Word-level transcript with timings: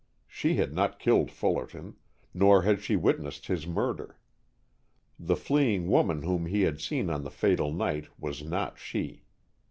She 0.27 0.55
had 0.55 0.73
not 0.73 0.97
killed 0.97 1.29
Fullerton, 1.29 1.95
nor 2.33 2.63
had 2.63 2.81
she 2.81 2.95
witnessed 2.95 3.45
his 3.45 3.67
murder. 3.67 4.17
The 5.19 5.35
fleeing 5.35 5.87
woman 5.91 6.23
whom 6.23 6.47
he 6.47 6.63
had 6.63 6.81
seen 6.81 7.11
on 7.11 7.23
the 7.23 7.29
fatal 7.29 7.71
night 7.71 8.07
was 8.19 8.41
not 8.43 8.79
she. 8.79 9.25